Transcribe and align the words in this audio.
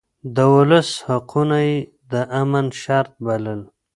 د 0.35 0.37
ولس 0.55 0.89
حقونه 1.07 1.57
يې 1.67 1.77
د 2.11 2.13
امن 2.41 2.65
شرط 2.81 3.11
بلل. 3.25 3.61